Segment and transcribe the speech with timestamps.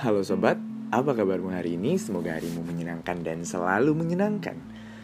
[0.00, 0.56] Halo sobat,
[0.88, 2.00] apa kabarmu hari ini?
[2.00, 4.56] Semoga harimu menyenangkan dan selalu menyenangkan.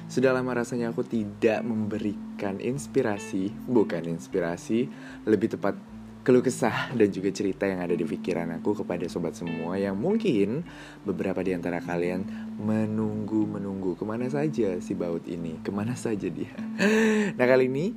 [0.09, 4.88] Sudah lama rasanya aku tidak memberikan inspirasi, bukan inspirasi,
[5.29, 5.77] lebih tepat
[6.24, 10.64] keluh kesah dan juga cerita yang ada di pikiran aku kepada sobat semua yang mungkin
[11.05, 16.56] beberapa di antara kalian menunggu-menunggu ke mana saja si baut ini, ke mana saja dia.
[17.37, 17.92] Nah kali ini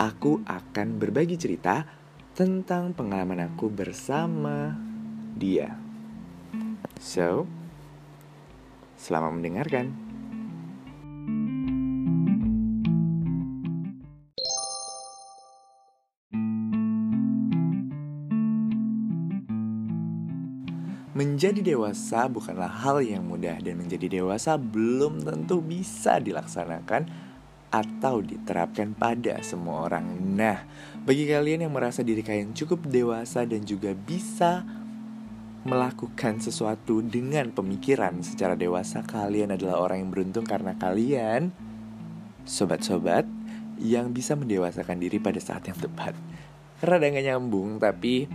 [0.00, 1.84] aku akan berbagi cerita
[2.32, 4.72] tentang pengalaman aku bersama
[5.36, 5.83] dia.
[7.02, 7.46] So,
[8.94, 9.86] selamat mendengarkan.
[21.14, 27.06] Menjadi dewasa bukanlah hal yang mudah dan menjadi dewasa belum tentu bisa dilaksanakan
[27.70, 30.10] atau diterapkan pada semua orang.
[30.34, 30.66] Nah,
[31.06, 34.62] bagi kalian yang merasa diri kalian cukup dewasa dan juga bisa
[35.64, 41.56] melakukan sesuatu dengan pemikiran secara dewasa, kalian adalah orang yang beruntung karena kalian
[42.44, 43.24] sobat-sobat
[43.80, 46.12] yang bisa mendewasakan diri pada saat yang tepat.
[46.84, 48.28] Rada gak nyambung, tapi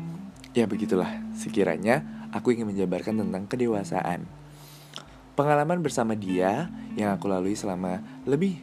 [0.57, 2.01] ya begitulah sekiranya
[2.33, 4.25] aku ingin menjabarkan tentang kedewasaan.
[5.37, 8.59] Pengalaman bersama dia yang aku lalui selama lebih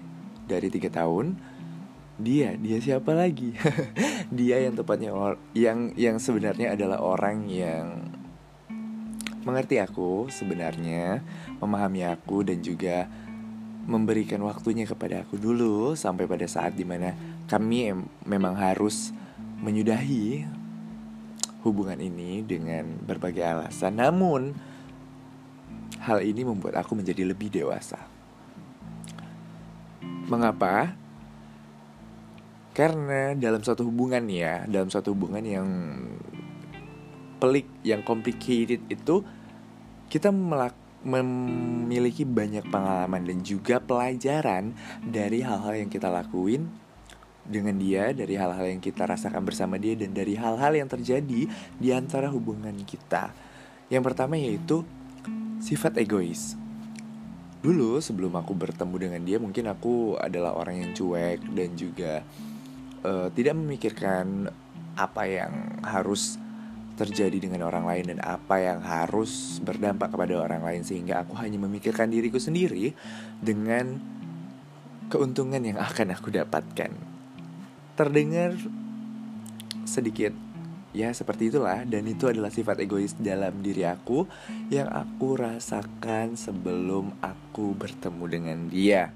[0.50, 1.38] dari tiga tahun,
[2.18, 3.54] dia dia siapa lagi?
[4.36, 5.14] dia yang tepatnya
[5.54, 8.15] yang yang sebenarnya adalah orang yang
[9.46, 11.22] mengerti aku sebenarnya,
[11.62, 13.06] memahami aku dan juga
[13.86, 17.14] memberikan waktunya kepada aku dulu sampai pada saat di mana
[17.46, 17.94] kami
[18.26, 19.14] memang harus
[19.62, 20.42] menyudahi
[21.62, 24.02] hubungan ini dengan berbagai alasan.
[24.02, 24.50] Namun,
[26.02, 28.02] hal ini membuat aku menjadi lebih dewasa.
[30.26, 30.98] Mengapa?
[32.74, 35.68] Karena dalam suatu hubungan ya, dalam suatu hubungan yang
[37.38, 39.22] pelik, yang complicated itu
[40.06, 40.74] kita melak
[41.06, 44.74] memiliki banyak pengalaman dan juga pelajaran
[45.06, 46.66] dari hal-hal yang kita lakuin
[47.46, 51.46] dengan dia, dari hal-hal yang kita rasakan bersama dia dan dari hal-hal yang terjadi
[51.78, 53.30] di antara hubungan kita.
[53.86, 54.82] Yang pertama yaitu
[55.62, 56.58] sifat egois.
[57.62, 62.22] Dulu sebelum aku bertemu dengan dia mungkin aku adalah orang yang cuek dan juga
[63.06, 64.50] uh, tidak memikirkan
[64.98, 65.52] apa yang
[65.86, 66.38] harus
[66.96, 71.60] terjadi dengan orang lain dan apa yang harus berdampak kepada orang lain sehingga aku hanya
[71.60, 72.96] memikirkan diriku sendiri
[73.38, 74.00] dengan
[75.12, 76.90] keuntungan yang akan aku dapatkan.
[77.96, 78.56] Terdengar
[79.86, 80.32] sedikit
[80.96, 84.24] ya seperti itulah dan itu adalah sifat egois dalam diri aku
[84.72, 89.12] yang aku rasakan sebelum aku bertemu dengan dia.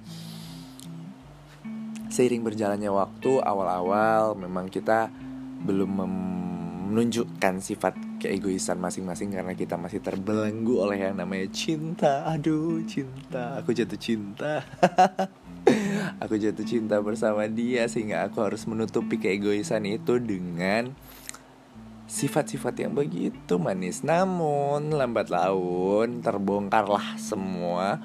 [2.12, 5.08] Seiring berjalannya waktu awal-awal memang kita
[5.64, 5.88] belum
[6.90, 13.70] menunjukkan sifat keegoisan masing-masing karena kita masih terbelenggu oleh yang namanya cinta aduh cinta aku
[13.70, 14.66] jatuh cinta
[16.22, 20.92] aku jatuh cinta bersama dia sehingga aku harus menutupi keegoisan itu dengan
[22.10, 24.02] sifat-sifat yang begitu manis.
[24.02, 28.02] Namun lambat laun terbongkarlah semua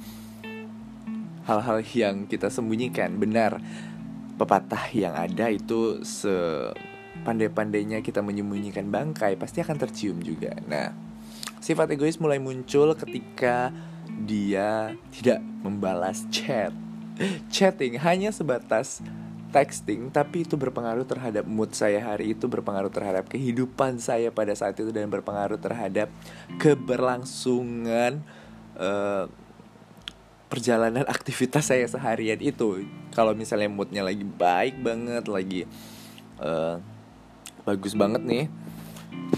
[1.49, 3.17] hal-hal yang kita sembunyikan.
[3.17, 3.57] Benar,
[4.37, 6.05] pepatah yang ada itu
[7.25, 10.53] sepandai-pandainya kita menyembunyikan bangkai pasti akan tercium juga.
[10.69, 10.93] Nah,
[11.57, 13.73] sifat egois mulai muncul ketika
[14.29, 16.69] dia tidak membalas chat
[17.49, 19.01] chatting hanya sebatas
[19.49, 24.77] texting tapi itu berpengaruh terhadap mood saya hari itu berpengaruh terhadap kehidupan saya pada saat
[24.77, 26.13] itu dan berpengaruh terhadap
[26.61, 28.21] keberlangsungan
[28.77, 29.25] uh,
[30.45, 32.85] perjalanan aktivitas saya seharian itu
[33.17, 35.61] kalau misalnya moodnya lagi baik banget lagi
[36.37, 36.77] uh,
[37.65, 38.45] bagus banget nih.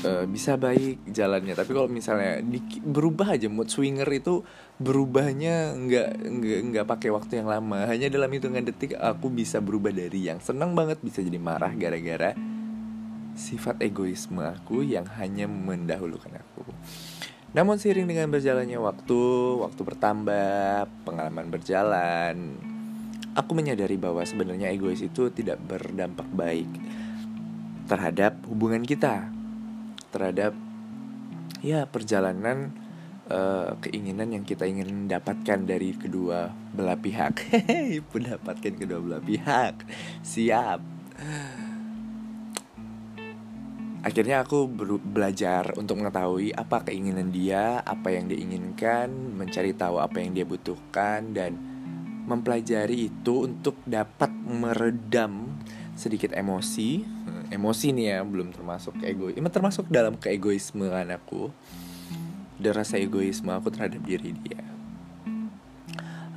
[0.04, 1.56] Uh, bisa baik jalannya.
[1.56, 4.44] Tapi kalau misalnya di, berubah aja mood swinger itu
[4.78, 7.88] berubahnya nggak nggak nggak pakai waktu yang lama.
[7.88, 12.36] Hanya dalam hitungan detik aku bisa berubah dari yang senang banget bisa jadi marah gara-gara
[13.38, 16.68] sifat egoisme aku yang hanya mendahulukan aku.
[17.56, 19.20] Namun seiring dengan berjalannya waktu
[19.64, 22.60] waktu bertambah pengalaman berjalan
[23.38, 26.68] aku menyadari bahwa sebenarnya egois itu tidak berdampak baik
[27.88, 29.32] terhadap hubungan kita
[30.12, 30.56] terhadap
[31.62, 32.72] ya perjalanan
[33.30, 37.44] uh, keinginan yang kita ingin dapatkan dari kedua belah pihak.
[38.14, 39.84] mendapatkan kedua belah pihak.
[40.24, 40.80] Siap.
[44.06, 44.72] Akhirnya aku
[45.04, 50.48] belajar untuk mengetahui apa keinginan dia, apa yang dia inginkan, mencari tahu apa yang dia
[50.48, 51.60] butuhkan dan
[52.24, 55.60] mempelajari itu untuk dapat meredam
[55.98, 57.17] sedikit emosi
[57.50, 61.52] emosi nih ya belum termasuk ego ini termasuk dalam keegoismean aku
[62.58, 64.62] dan rasa egoisme aku terhadap diri dia.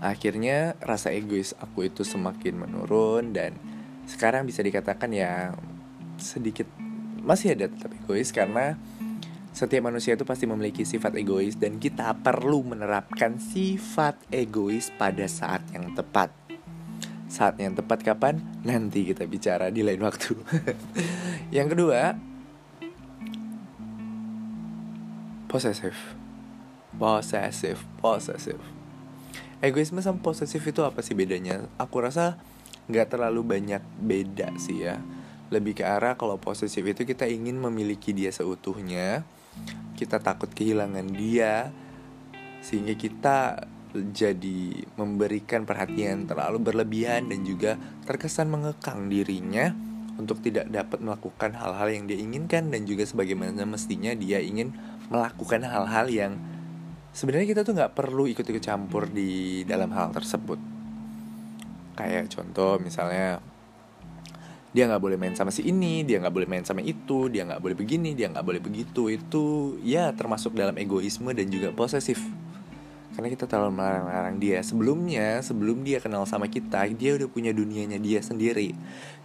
[0.00, 3.52] Akhirnya rasa egois aku itu semakin menurun dan
[4.08, 5.52] sekarang bisa dikatakan ya
[6.16, 6.64] sedikit
[7.20, 8.80] masih ada tetap egois karena
[9.52, 15.60] setiap manusia itu pasti memiliki sifat egois dan kita perlu menerapkan sifat egois pada saat
[15.74, 16.32] yang tepat.
[17.30, 18.42] Saat yang tepat kapan?
[18.66, 20.34] Nanti kita bicara di lain waktu.
[21.56, 22.18] yang kedua,
[25.46, 25.94] posesif.
[26.98, 28.58] Posesif, posesif.
[29.62, 31.70] Egoisme sama posesif itu apa sih bedanya?
[31.78, 32.34] Aku rasa
[32.90, 34.98] nggak terlalu banyak beda sih ya.
[35.54, 39.22] Lebih ke arah kalau posesif itu kita ingin memiliki dia seutuhnya,
[39.94, 41.70] kita takut kehilangan dia,
[42.58, 47.75] sehingga kita jadi memberikan perhatian terlalu berlebihan dan juga
[48.06, 49.75] terkesan mengekang dirinya
[50.20, 54.76] untuk tidak dapat melakukan hal-hal yang dia inginkan dan juga sebagaimana mestinya dia ingin
[55.08, 56.32] melakukan hal-hal yang
[57.16, 60.60] sebenarnya kita tuh nggak perlu ikut-ikut campur di dalam hal tersebut.
[61.96, 63.40] Kayak contoh misalnya
[64.70, 67.58] dia nggak boleh main sama si ini dia nggak boleh main sama itu dia nggak
[67.58, 69.10] boleh begini dia nggak boleh begitu.
[69.10, 72.22] Itu ya termasuk dalam egoisme dan juga posesif
[73.20, 74.64] karena kita terlalu melarang-larang dia.
[74.64, 78.72] Sebelumnya sebelum dia kenal sama kita dia udah punya dunianya dia sendiri.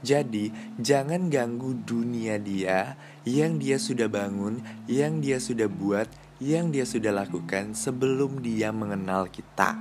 [0.03, 2.99] Jadi jangan ganggu dunia dia.
[3.23, 4.59] Yang dia sudah bangun
[4.91, 6.11] yang dia sudah buat
[6.43, 9.79] yang dia sudah lakukan sebelum dia mengenal kita.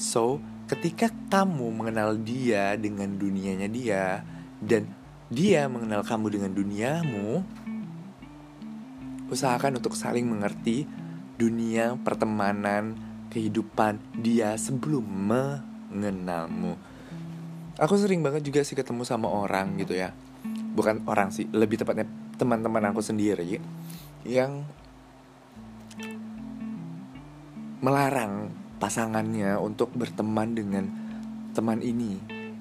[0.00, 4.24] So, ketika kamu mengenal dia dengan dunianya dia
[4.64, 4.88] dan
[5.28, 7.44] dia mengenal kamu dengan duniamu,
[9.28, 10.88] usahakan untuk saling mengerti
[11.36, 16.78] dunia pertemanan, kehidupan dia sebelum mengenalmu.
[17.82, 20.14] Aku sering banget juga sih ketemu sama orang gitu ya.
[20.78, 22.06] Bukan orang sih, lebih tepatnya
[22.38, 23.58] teman-teman aku sendiri
[24.22, 24.62] yang
[27.82, 30.84] melarang pasangannya untuk berteman dengan
[31.52, 32.18] teman ini,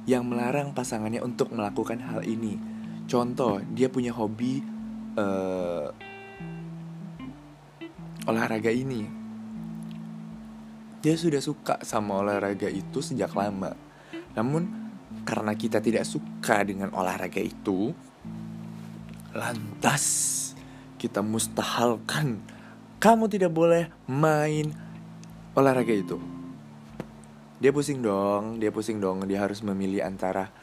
[0.09, 2.57] yang melarang pasangannya untuk melakukan hal ini.
[3.05, 4.65] Contoh, dia punya hobi
[5.15, 5.89] uh,
[8.25, 9.22] olahraga ini.
[11.03, 13.75] Dia sudah suka sama olahraga itu sejak lama.
[14.39, 14.71] Namun
[15.27, 17.91] karena kita tidak suka dengan olahraga itu,
[19.35, 20.03] lantas
[20.95, 22.39] kita mustahalkan.
[23.03, 24.71] Kamu tidak boleh main
[25.59, 26.15] olahraga itu.
[27.59, 29.27] Dia pusing dong dia pusing dong.
[29.27, 30.55] Dia harus memilih antara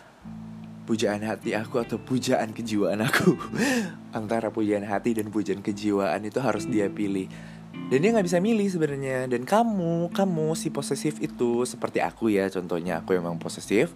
[0.88, 3.36] pujaan hati aku atau pujaan kejiwaan aku.
[4.18, 7.30] Antara pujaan hati dan pujaan kejiwaan itu harus dia pilih
[7.70, 12.46] dan dia nggak bisa milih sebenarnya dan kamu kamu si posesif itu seperti aku ya
[12.50, 13.94] contohnya aku emang posesif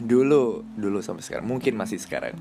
[0.00, 2.36] dulu dulu sampai sekarang mungkin masih sekarang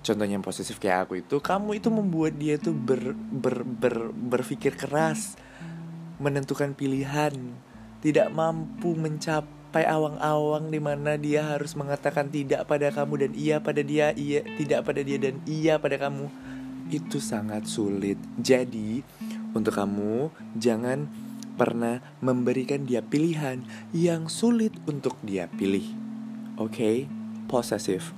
[0.00, 4.76] contohnya yang posesif kayak aku itu kamu itu membuat dia tuh ber, ber, ber, berpikir
[4.76, 5.36] keras
[6.16, 7.32] menentukan pilihan,
[8.00, 13.84] tidak mampu mencapai awang-awang di mana dia harus mengatakan tidak pada kamu dan iya pada
[13.84, 16.28] dia, iya tidak pada dia dan iya pada kamu.
[16.88, 18.16] Itu sangat sulit.
[18.38, 19.02] Jadi,
[19.56, 21.08] untuk kamu jangan
[21.56, 23.64] pernah memberikan dia pilihan
[23.96, 25.88] yang sulit untuk dia pilih.
[26.60, 26.96] Oke, okay?
[27.48, 28.12] posesif.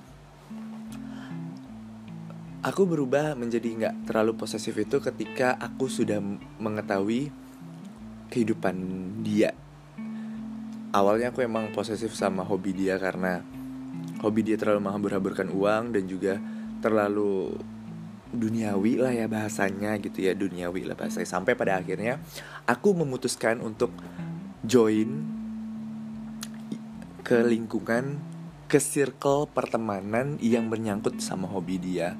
[2.67, 6.19] Aku berubah menjadi nggak terlalu posesif itu ketika aku sudah
[6.59, 7.31] mengetahui
[8.29, 8.77] kehidupan
[9.23, 9.55] dia
[10.93, 13.45] awalnya aku emang posesif sama hobi dia karena
[14.25, 16.41] hobi dia terlalu menghambur-hamburkan uang dan juga
[16.81, 17.55] terlalu
[18.29, 21.29] duniawi lah ya bahasanya gitu ya duniawi lah bahasanya.
[21.29, 22.21] Sampai pada akhirnya
[22.69, 23.93] aku memutuskan untuk
[24.65, 25.25] join
[27.25, 28.21] ke lingkungan
[28.69, 32.17] ke circle pertemanan yang menyangkut sama hobi dia.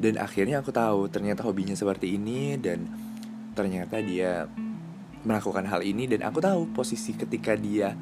[0.00, 2.88] Dan akhirnya aku tahu ternyata hobinya seperti ini dan
[3.52, 4.48] ternyata dia
[5.24, 6.08] melakukan hal ini.
[6.08, 7.92] Dan aku tahu posisi ketika dia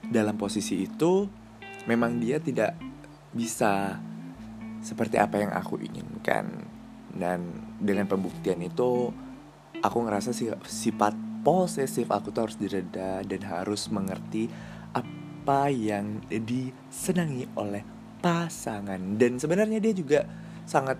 [0.00, 1.28] dalam posisi itu
[1.88, 2.76] memang dia tidak
[3.32, 4.00] bisa
[4.80, 6.65] seperti apa yang aku inginkan
[7.16, 7.44] dan
[7.80, 9.12] dengan pembuktian itu
[9.80, 11.12] aku ngerasa sih sifat
[11.44, 14.50] posesif aku tuh harus direda dan harus mengerti
[14.92, 17.84] apa yang disenangi oleh
[18.18, 20.20] pasangan dan sebenarnya dia juga
[20.66, 20.98] sangat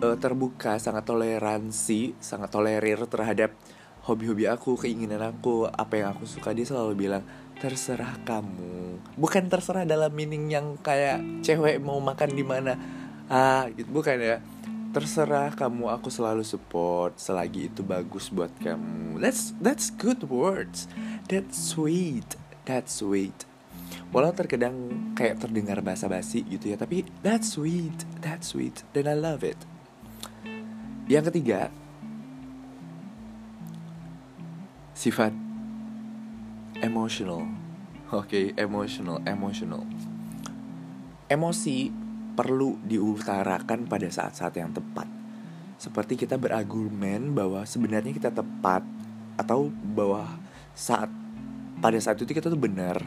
[0.00, 3.52] uh, terbuka sangat toleransi sangat tolerir terhadap
[4.06, 7.26] hobi-hobi aku, keinginan aku, apa yang aku suka dia selalu bilang
[7.58, 9.02] terserah kamu.
[9.18, 12.78] Bukan terserah dalam meaning yang kayak cewek mau makan di mana.
[13.26, 14.38] Ah, gitu bukan ya.
[14.96, 19.20] Terserah kamu, aku selalu support selagi itu bagus buat kamu.
[19.20, 20.88] That's that's good words.
[21.28, 22.24] That's sweet.
[22.64, 23.44] That's sweet.
[24.08, 24.72] Walau terkadang
[25.12, 28.08] kayak terdengar basa-basi gitu ya, tapi that's sweet.
[28.24, 28.88] That's sweet.
[28.96, 29.60] Dan I love it.
[31.12, 31.68] Yang ketiga,
[34.96, 35.36] sifat
[36.80, 37.44] emotional.
[38.16, 39.84] Oke, okay, emotional, emotional.
[41.28, 42.05] Emosi
[42.36, 45.08] perlu diutarakan pada saat-saat yang tepat.
[45.80, 48.84] Seperti kita berargumen bahwa sebenarnya kita tepat
[49.40, 50.36] atau bahwa
[50.76, 51.08] saat
[51.80, 53.00] pada saat itu kita tuh benar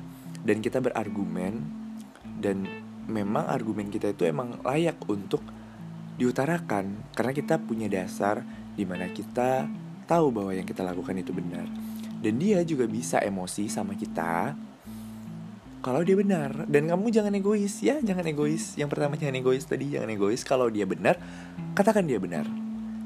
[0.46, 1.62] dan kita berargumen
[2.42, 2.66] dan
[3.10, 5.42] memang argumen kita itu emang layak untuk
[6.22, 8.46] diutarakan karena kita punya dasar
[8.78, 9.66] di mana kita
[10.06, 11.66] tahu bahwa yang kita lakukan itu benar
[12.22, 14.54] dan dia juga bisa emosi sama kita
[15.80, 18.76] kalau dia benar dan kamu jangan egois ya jangan egois.
[18.76, 20.44] Yang pertama jangan egois tadi jangan egois.
[20.44, 21.16] Kalau dia benar
[21.72, 22.44] katakan dia benar.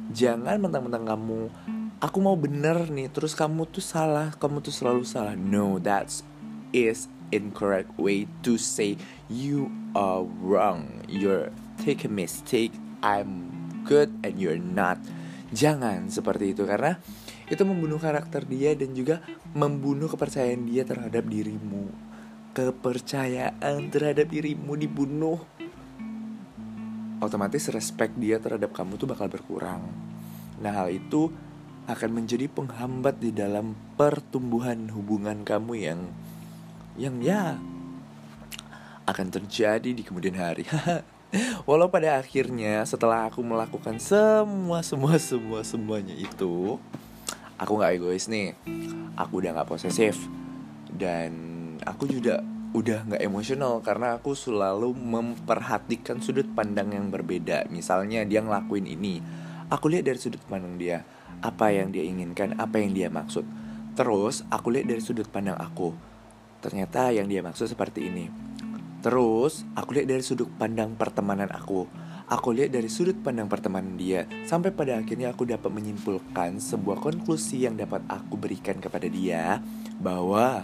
[0.10, 1.42] Jangan mentang-mentang kamu
[2.02, 5.38] aku mau benar nih terus kamu tuh salah kamu tuh selalu salah.
[5.38, 6.26] No that's
[6.74, 8.98] is incorrect way to say
[9.30, 11.06] you are wrong.
[11.06, 11.54] You're
[11.86, 12.74] take a mistake
[13.06, 13.54] I'm
[13.86, 14.98] good and you're not.
[15.54, 16.98] Jangan seperti itu karena
[17.46, 19.22] itu membunuh karakter dia dan juga
[19.54, 22.13] membunuh kepercayaan dia terhadap dirimu
[22.54, 25.42] kepercayaan terhadap dirimu dibunuh.
[27.20, 29.82] Otomatis respect dia terhadap kamu tuh bakal berkurang.
[30.62, 31.34] Nah hal itu
[31.90, 36.00] akan menjadi penghambat di dalam pertumbuhan hubungan kamu yang
[36.96, 37.60] yang ya
[39.04, 40.64] akan terjadi di kemudian hari.
[41.68, 46.78] Walau pada akhirnya setelah aku melakukan semua semua semua semuanya itu
[47.64, 48.58] Aku gak egois nih.
[49.14, 50.18] Aku udah gak posesif.
[50.90, 51.53] Dan
[51.86, 52.42] aku juga
[52.74, 57.70] udah nggak emosional karena aku selalu memperhatikan sudut pandang yang berbeda.
[57.70, 59.22] Misalnya dia ngelakuin ini,
[59.70, 61.06] aku lihat dari sudut pandang dia,
[61.46, 63.46] apa yang dia inginkan, apa yang dia maksud.
[63.94, 65.94] Terus aku lihat dari sudut pandang aku.
[66.66, 68.26] Ternyata yang dia maksud seperti ini.
[69.06, 71.86] Terus aku lihat dari sudut pandang pertemanan aku.
[72.24, 77.68] Aku lihat dari sudut pandang pertemanan dia Sampai pada akhirnya aku dapat menyimpulkan sebuah konklusi
[77.68, 79.60] yang dapat aku berikan kepada dia
[80.00, 80.64] Bahwa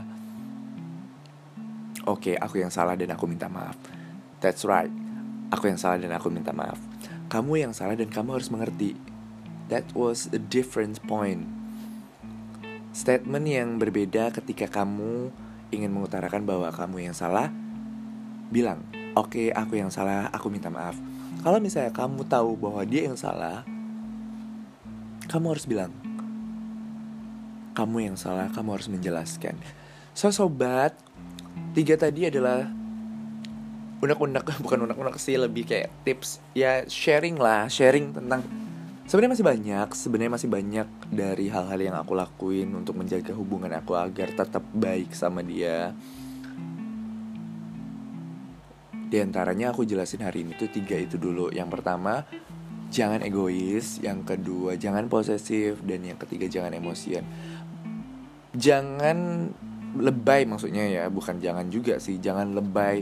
[2.08, 3.76] Oke, okay, aku yang salah dan aku minta maaf.
[4.40, 4.92] That's right.
[5.52, 6.80] Aku yang salah dan aku minta maaf.
[7.28, 8.96] Kamu yang salah dan kamu harus mengerti.
[9.68, 11.44] That was a different point.
[12.96, 15.30] Statement yang berbeda ketika kamu
[15.76, 17.52] ingin mengutarakan bahwa kamu yang salah,
[18.50, 18.82] bilang,
[19.14, 20.96] "Oke, okay, aku yang salah, aku minta maaf."
[21.44, 23.68] Kalau misalnya kamu tahu bahwa dia yang salah,
[25.30, 25.92] kamu harus bilang,
[27.76, 29.60] "Kamu yang salah, kamu harus menjelaskan."
[30.18, 30.98] So sobat,
[31.74, 32.66] tiga tadi adalah
[34.00, 36.40] unek-unek bukan unek-unek sih lebih kayak tips.
[36.56, 38.44] Ya sharing lah sharing tentang
[39.10, 43.98] sebenarnya masih banyak sebenarnya masih banyak dari hal-hal yang aku lakuin untuk menjaga hubungan aku
[43.98, 45.94] agar tetap baik sama dia.
[49.10, 51.50] Di antaranya aku jelasin hari ini tuh tiga itu dulu.
[51.50, 52.22] Yang pertama
[52.94, 53.98] jangan egois.
[54.06, 55.82] Yang kedua jangan posesif.
[55.82, 57.26] Dan yang ketiga jangan emosian.
[58.54, 59.50] Jangan
[59.98, 63.02] lebay maksudnya ya bukan jangan juga sih jangan lebay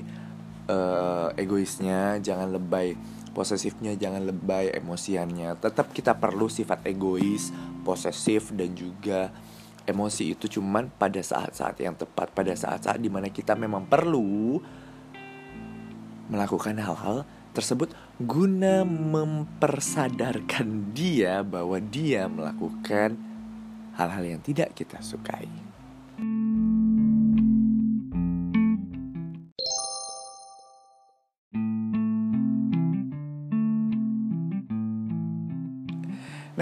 [0.72, 2.96] uh, egoisnya jangan lebay
[3.36, 7.52] posesifnya jangan lebay emosiannya tetap kita perlu sifat egois
[7.84, 9.30] posesif dan juga
[9.88, 14.60] emosi itu cuman pada saat-saat yang tepat pada saat-saat di mana kita memang perlu
[16.28, 17.24] melakukan hal-hal
[17.56, 23.16] tersebut guna mempersadarkan dia bahwa dia melakukan
[23.98, 25.50] hal-hal yang tidak kita sukai.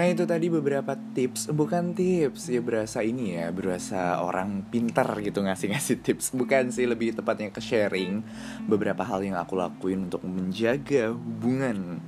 [0.06, 5.42] Nah itu tadi beberapa tips Bukan tips ya berasa ini ya Berasa orang pintar gitu
[5.42, 6.30] ngasih-ngasih tips.
[6.30, 8.22] Bukan sih lebih tepatnya ke sharing
[8.70, 11.98] Beberapa hal yang aku lakuin untuk menjaga hubungan.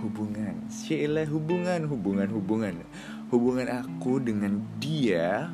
[0.00, 2.74] Hubungan Sheila hubungan Hubungan hubungan.
[3.28, 5.52] Hubungan aku dengan dia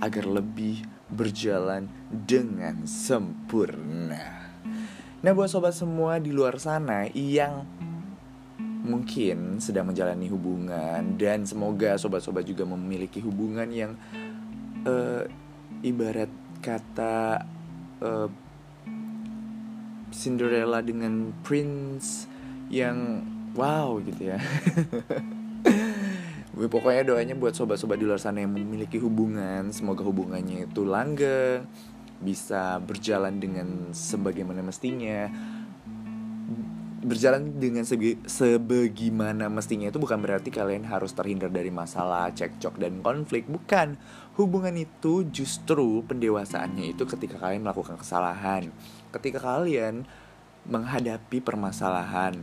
[0.00, 0.80] Agar lebih
[1.12, 4.48] berjalan dengan sempurna.
[5.20, 7.68] Nah buat sobat semua di luar sana yang
[8.86, 13.92] mungkin sedang menjalani hubungan dan semoga sobat-sobat juga memiliki hubungan yang
[14.86, 15.26] uh,
[15.82, 16.30] ibarat
[16.62, 17.44] kata
[18.00, 18.30] uh,
[20.14, 22.30] Cinderella dengan Prince
[22.72, 24.38] yang wow gitu ya.
[26.56, 31.68] Pokoknya doanya buat sobat-sobat di luar sana yang memiliki hubungan, semoga hubungannya itu langgeng,
[32.16, 35.28] bisa berjalan dengan sebagaimana mestinya
[37.06, 42.98] berjalan dengan sebe sebagaimana mestinya itu bukan berarti kalian harus terhindar dari masalah, cekcok dan
[43.00, 43.46] konflik.
[43.46, 43.94] Bukan.
[44.36, 48.68] Hubungan itu justru pendewasaannya itu ketika kalian melakukan kesalahan.
[49.14, 50.04] Ketika kalian
[50.66, 52.34] menghadapi permasalahan.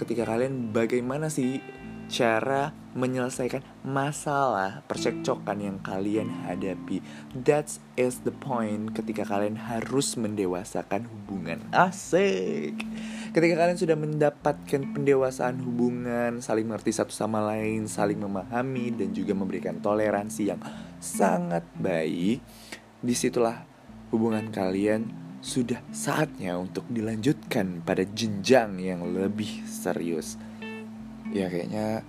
[0.00, 1.60] Ketika kalian bagaimana sih
[2.08, 7.04] cara menyelesaikan masalah percekcokan yang kalian hadapi.
[7.36, 11.62] That is the point ketika kalian harus mendewasakan hubungan.
[11.70, 12.82] Asik.
[13.28, 19.36] Ketika kalian sudah mendapatkan pendewasaan hubungan, saling mengerti satu sama lain, saling memahami dan juga
[19.36, 20.60] memberikan toleransi yang
[20.96, 22.40] sangat baik,
[23.04, 23.68] di situlah
[24.08, 30.40] hubungan kalian sudah saatnya untuk dilanjutkan pada jenjang yang lebih serius.
[31.30, 32.02] Ya kayaknya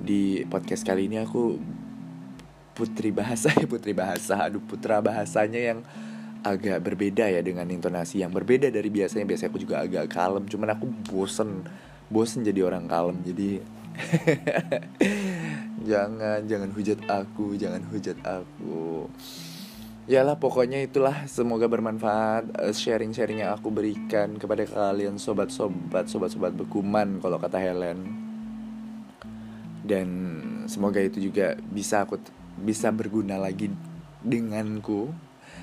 [0.00, 1.60] di podcast kali ini aku
[2.72, 4.48] putri bahasa ya putri bahasa.
[4.48, 5.80] Aduh putra bahasanya yang
[6.42, 9.26] agak berbeda ya dengan intonasi yang berbeda dari biasanya.
[9.26, 11.66] Biasanya aku juga agak kalem cuman aku bosen
[12.12, 13.64] bosen jadi orang kalem jadi
[15.90, 19.08] jangan jangan hujat aku jangan hujat aku.
[20.10, 21.30] Ya lah pokoknya itulah.
[21.30, 28.02] Semoga bermanfaat eh, sharing-sharing yang aku berikan kepada kalian sobat-sobat sobat-sobat bekuman kalau kata Helen.
[29.82, 30.08] Dan
[30.66, 32.18] semoga itu juga bisa aku
[32.58, 33.70] bisa berguna lagi
[34.22, 35.10] denganku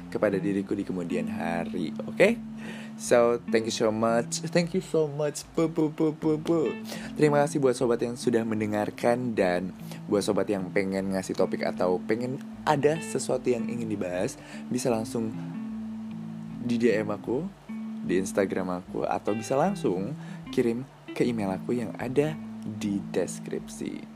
[0.10, 2.42] kepada diriku di kemudian hari oke okay?
[2.98, 6.74] so thank you so much thank you so much pu, pu, pu, pu, pu.
[7.16, 9.72] terima kasih buat sobat yang sudah mendengarkan dan
[10.10, 14.36] buat sobat yang pengen ngasih topik atau pengen ada sesuatu yang ingin dibahas
[14.68, 15.32] bisa langsung
[16.60, 17.46] di DM aku
[18.04, 20.18] di Instagram aku atau bisa langsung
[20.50, 24.09] kirim ke email aku yang ada di deskripsi.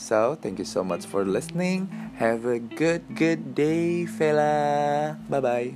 [0.00, 1.84] So, thank you so much for listening.
[2.16, 5.20] Have a good, good day, fella.
[5.28, 5.70] Bye bye,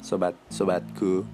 [0.00, 1.28] sobat, sobatku.